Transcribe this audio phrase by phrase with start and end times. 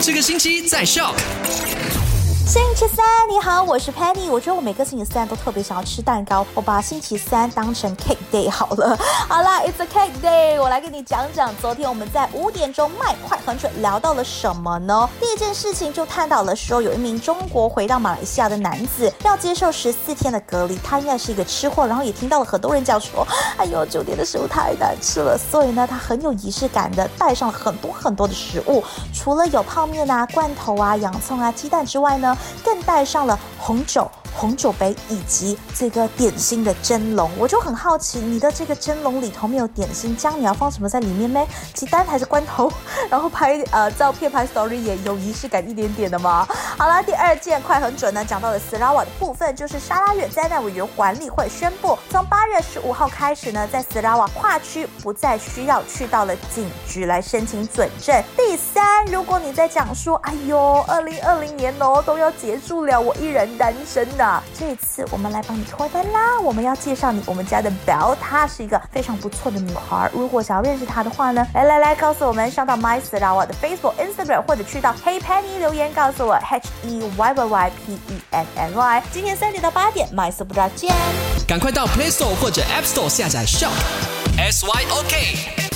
[0.00, 1.14] 这个星期在校。
[2.48, 4.30] 星期三，你好，我是 Penny。
[4.30, 8.96] 我觉得我每个星期三都特别想要吃蛋糕，我把星期三当成 Cake Day 好了。
[9.28, 15.06] 好啦 i t s a Cake Day，我来跟你讲讲昨天我们在五点钟卖快很准聊到了什么呢？
[15.20, 23.28] 第一件事情就探讨了说，有一名中国回到马来西亚的男子要接受十四天的隔离，他应该是一个吃货，然后也听到了很多人讲说，
[23.58, 32.34] 哎呦，酒店的食物太难吃了，所以呢，他很有仪式感的带上了很多很多的食物，除了有泡面啊、罐头啊、洋葱啊、鸡蛋之外呢。
[32.64, 34.10] 更带上了红酒。
[34.30, 41.44] 红酒杯以及这个点心的蒸笼，我就很好奇，你的这个蒸笼里头没有点心，姜你要放什么在里面呢？
[41.74, 42.70] 鸡蛋还是罐头？
[43.10, 46.46] 然后拍呃照片拍 story 也有仪式感一点点的吗？
[46.76, 58.22] 好了，第二件快很准呢，讲到了斯拉瓦的部分，就是沙拉越灾难委员管理会宣布，从八月十五号开始呢，在斯拉瓦跨区不再需要去到了警局来申请准证。
[58.36, 58.56] 第
[58.98, 64.42] 但，如果你在讲说，哎呦，二零二零年哦都要结束了，我依然单身呢。
[64.58, 66.40] 这次我们来帮你脱单啦！
[66.42, 70.10] 我们要介绍你我们家的 Bell，她是一个非常不错的女孩。
[70.12, 78.20] 如果想要认识她的话呢，来来来，告诉我们上到 My s r a 的 Facebook、Instagram，或者去到 Hey Penny 留言告诉我 H E Y Y P E
[78.30, 79.02] N N Y。
[79.12, 80.92] 今天三点到八点，My s r a 见！
[81.46, 83.70] 赶快到 Play Store 或者 App Store 下载 Shop
[84.36, 85.67] S Y O K。